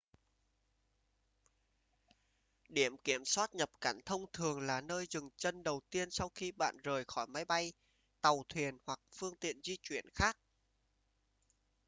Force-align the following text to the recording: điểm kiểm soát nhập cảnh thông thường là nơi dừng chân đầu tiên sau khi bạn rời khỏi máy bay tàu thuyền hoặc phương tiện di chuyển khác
điểm 2.69 2.97
kiểm 2.97 3.25
soát 3.25 3.55
nhập 3.55 3.69
cảnh 3.81 3.99
thông 4.05 4.25
thường 4.33 4.61
là 4.61 4.81
nơi 4.81 5.05
dừng 5.09 5.29
chân 5.37 5.63
đầu 5.63 5.81
tiên 5.89 6.09
sau 6.11 6.29
khi 6.35 6.51
bạn 6.51 6.77
rời 6.83 7.03
khỏi 7.07 7.27
máy 7.27 7.45
bay 7.45 7.73
tàu 8.21 8.43
thuyền 8.49 8.77
hoặc 8.85 8.99
phương 9.15 9.35
tiện 9.35 9.59
di 9.63 9.77
chuyển 9.81 10.05
khác 10.15 10.37